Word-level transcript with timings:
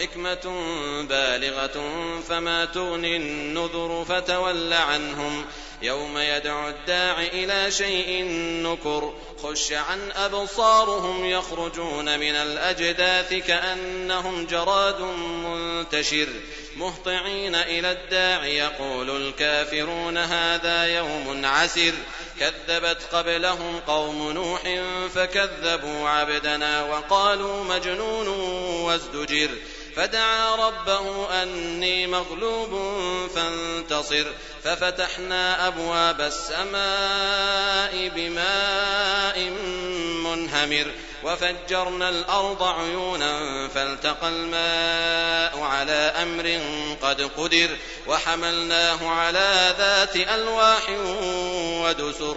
حكمة 0.00 0.54
بالغة 1.08 1.90
فما 2.28 2.64
تغني 2.64 3.16
النذر 3.16 4.04
فتول 4.08 4.72
عنهم. 4.72 5.44
يوم 5.82 6.18
يدعو 6.18 6.68
الداع 6.68 7.22
إلى 7.22 7.70
شيء 7.70 8.24
نكر 8.62 9.14
خش 9.42 9.72
عن 9.72 10.10
أبصارهم 10.10 11.24
يخرجون 11.24 12.18
من 12.18 12.34
الأجداث 12.34 13.34
كأنهم 13.34 14.46
جراد 14.46 15.00
منتشر. 15.44 16.28
مهطعين 16.76 17.54
إلى 17.54 17.92
الداع 17.92 18.46
يقول 18.46 19.10
الكافرون 19.10 20.18
هذا 20.18 20.84
يوم 20.84 21.46
عسر. 21.46 21.92
كذبت 22.40 23.02
قبلهم 23.12 23.80
قوم 23.86 24.32
نوح 24.32 24.62
فكذبوا 25.14 26.08
عبدنا 26.08 26.84
وقالوا 26.84 27.64
مجنون 27.64 28.28
وازدجر. 28.82 29.48
فدعا 29.96 30.54
ربه 30.54 31.42
أني 31.42 32.06
مغلوب 32.06 32.70
فانتصر 33.34 34.26
ففتحنا 34.64 35.68
أبواب 35.68 36.20
السماء 36.20 38.08
بماء 38.08 39.40
منهمر 40.24 40.86
وفجرنا 41.24 42.08
الأرض 42.08 42.62
عيونا 42.62 43.68
فالتقى 43.68 44.28
الماء 44.28 45.60
على 45.60 46.12
أمر 46.22 46.60
قد 47.02 47.22
قدر 47.22 47.68
وحملناه 48.06 49.08
على 49.08 49.74
ذات 49.78 50.16
ألواح 50.16 50.90
ودسر. 51.82 52.36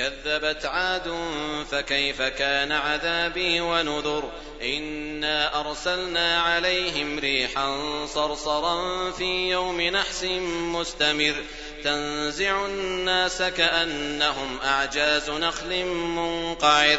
كذبت 0.00 0.66
عاد 0.66 1.14
فكيف 1.70 2.22
كان 2.22 2.72
عذابي 2.72 3.60
ونذر 3.60 4.30
إنا 4.62 5.60
أرسلنا 5.60 6.42
عليهم 6.42 7.18
ريحا 7.18 7.76
صرصرا 8.06 9.10
في 9.10 9.50
يوم 9.50 9.80
نحس 9.80 10.24
مستمر 10.50 11.34
تنزع 11.84 12.66
الناس 12.66 13.42
كأنهم 13.42 14.58
أعجاز 14.64 15.30
نخل 15.30 15.84
منقعر 15.84 16.98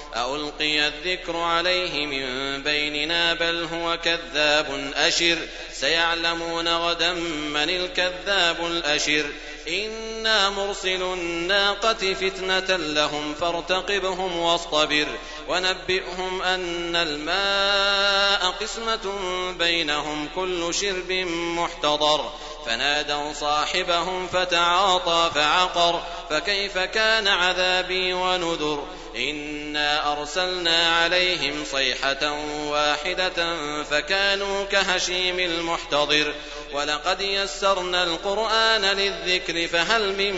ألقي 0.15 0.87
الذكر 0.87 1.37
عليه 1.37 2.05
من 2.05 2.63
بيننا 2.63 3.33
بل 3.33 3.67
هو 3.73 3.97
كذاب 3.97 4.91
أشر 4.95 5.37
سيعلمون 5.71 6.67
غدا 6.67 7.13
من 7.53 7.69
الكذاب 7.69 8.65
الأشر 8.65 9.25
إنا 9.67 10.49
مرسل 10.49 11.01
الناقة 11.01 12.13
فتنة 12.13 12.77
لهم 12.77 13.33
فارتقبهم 13.33 14.37
واصطبر 14.37 15.07
ونبئهم 15.47 16.41
أن 16.41 16.95
الماء 16.95 18.51
قسمة 18.51 19.13
بينهم 19.59 20.29
كل 20.35 20.73
شرب 20.73 21.11
محتضر 21.57 22.31
فنادوا 22.65 23.33
صاحبهم 23.33 24.27
فتعاطى 24.27 25.31
فعقر 25.35 26.01
فكيف 26.29 26.77
كان 26.77 27.27
عذابي 27.27 28.13
ونذر 28.13 28.87
إنا 29.15 30.11
أرسلنا 30.11 30.97
عليهم 30.97 31.63
صيحة 31.71 32.31
واحدة 32.67 33.55
فكانوا 33.83 34.65
كهشيم 34.65 35.39
المحتضر 35.39 36.33
ولقد 36.73 37.21
يسرنا 37.21 38.03
القرآن 38.03 38.81
للذكر 38.81 39.67
فهل 39.67 40.17
من 40.17 40.33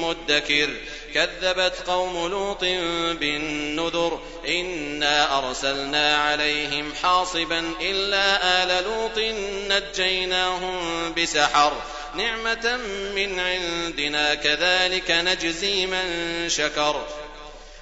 مدكر 0.00 0.70
كذبت 1.14 1.74
قوم 1.86 2.28
لوط 2.30 2.60
بالنذر 3.20 4.20
إنا 4.48 5.38
أرسلنا 5.38 6.16
عليهم 6.16 6.92
حاصبا 7.02 7.72
إلا 7.80 8.62
آل 8.62 8.84
لوط 8.84 9.18
نجيناهم 9.70 11.14
بسحر 11.14 11.72
نعمة 12.14 12.76
من 13.14 13.40
عندنا 13.40 14.34
كذلك 14.34 15.10
نجزي 15.10 15.86
من 15.86 16.48
شكر 16.48 17.06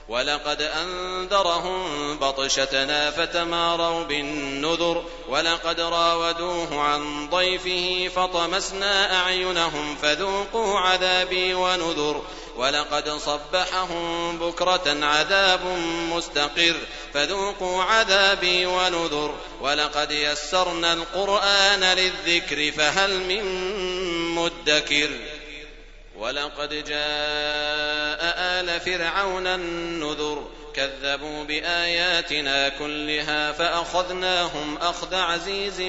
ولقد 0.09 0.63
أنذرهم 0.63 2.17
بطشتنا 2.19 3.11
فتماروا 3.11 4.05
بالنذر 4.05 5.05
ولقد 5.29 5.81
راودوه 5.81 6.81
عن 6.81 7.29
ضيفه 7.31 8.11
فطمسنا 8.17 9.21
أعينهم 9.21 9.97
فذوقوا 10.03 10.79
عذابي 10.79 11.55
ونذر 11.55 12.23
ولقد 12.57 13.09
صبحهم 13.09 14.39
بكرة 14.39 15.05
عذاب 15.05 15.61
مستقر 16.13 16.77
فذوقوا 17.15 17.83
عذابي 17.83 18.67
ونذر 18.67 19.35
ولقد 19.61 20.11
يسرنا 20.11 20.93
القرآن 20.93 21.85
للذكر 21.85 22.73
فهل 22.73 23.21
من 23.21 23.45
مدكر 24.35 25.11
ولقد 26.19 26.69
جاء 26.69 28.21
آل 28.61 28.81
فرعون 28.81 29.47
النذر 29.47 30.49
كذبوا 30.75 31.45
بآياتنا 31.45 32.69
كلها 32.69 33.53
فأخذناهم 33.53 34.77
أخذ 34.77 35.15
عزيز 35.15 35.81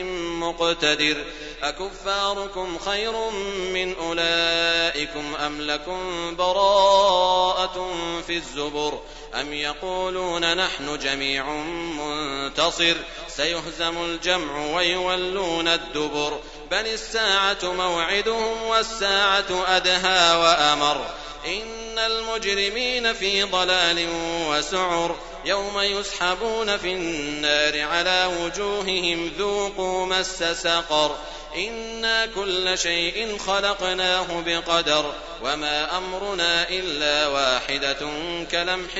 مقتدر 0.41 1.25
أكفاركم 1.63 2.79
خير 2.79 3.29
من 3.73 3.95
أولئكم 3.95 5.35
أم 5.35 5.61
لكم 5.61 6.35
براءة 6.35 7.91
في 8.27 8.37
الزبر 8.37 8.99
أم 9.35 9.53
يقولون 9.53 10.57
نحن 10.57 10.99
جميع 10.99 11.49
منتصر 11.49 12.95
سيهزم 13.27 14.05
الجمع 14.05 14.75
ويولون 14.75 15.67
الدبر 15.67 16.39
بل 16.71 16.87
الساعة 16.87 17.57
موعدهم 17.63 18.63
والساعة 18.63 19.65
أدهى 19.67 20.37
وأمر 20.37 21.05
إن 21.45 21.99
المجرمين 21.99 23.13
في 23.13 23.43
ضلال 23.43 24.07
وسعر 24.49 25.15
يوم 25.45 25.79
يسحبون 25.79 26.77
في 26.77 26.93
النار 26.93 27.81
على 27.81 28.31
وجوههم 28.41 29.31
ذوقوا 29.37 30.05
مس 30.05 30.43
سقر 30.43 31.15
إنا 31.57 32.25
كل 32.25 32.77
شيء 32.77 33.37
خلقناه 33.37 34.43
بقدر 34.45 35.13
وما 35.43 35.97
أمرنا 35.97 36.69
إلا 36.69 37.27
واحدة 37.27 38.09
كلمح 38.51 38.91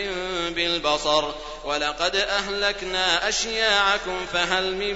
بالبصر 0.50 1.32
ولقد 1.66 2.16
أهلكنا 2.16 3.30
أشياعكم 3.30 4.26
فهل 4.34 4.76
من 4.76 4.96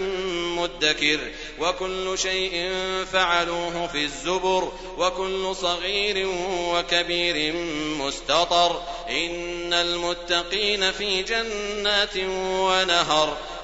مدكر 0.56 1.20
وكل 1.60 2.18
شيء 2.18 2.74
فعلوه 3.14 3.88
في 3.88 4.04
الزبر 4.04 4.72
وكل 4.98 5.56
صغير 5.56 6.28
وكبير 6.74 7.54
مستطر 8.00 8.82
إن 9.10 9.74
المتقين 9.74 10.92
في 10.92 11.24
جنات 11.24 12.18
ونهر 12.18 13.38